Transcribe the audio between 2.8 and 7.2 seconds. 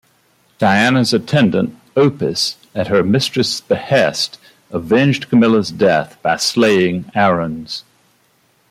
her mistress' behest, avenged Camilla's death by slaying